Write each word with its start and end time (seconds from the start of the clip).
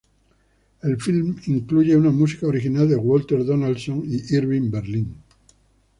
El 0.81 0.97
film 0.99 1.35
incluye 1.45 1.95
una 1.95 2.09
música 2.09 2.47
original 2.47 2.89
de 2.89 2.95
Walter 2.95 3.45
Donaldson 3.45 4.01
y 4.03 4.35
Irving 4.35 4.71
Berlin. 4.71 5.15